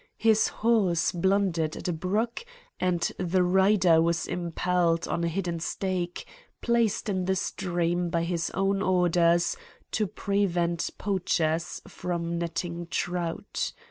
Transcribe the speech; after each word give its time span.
His 0.17 0.47
horse 0.47 1.11
blundered 1.11 1.77
at 1.77 1.87
a 1.87 1.93
brook 1.93 2.43
and 2.79 3.01
the 3.19 3.43
rider 3.43 4.01
was 4.01 4.25
impaled 4.25 5.07
on 5.07 5.23
a 5.23 5.27
hidden 5.27 5.59
stake, 5.59 6.25
placed 6.59 7.07
in 7.07 7.25
the 7.25 7.35
stream 7.35 8.09
by 8.09 8.23
his 8.23 8.49
own 8.55 8.81
orders 8.81 9.55
to 9.91 10.07
prevent 10.07 10.89
poachers 10.97 11.83
from 11.87 12.39
netting 12.39 12.87
trout. 12.89 13.73